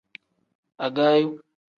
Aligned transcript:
Agaayo. 0.85 1.31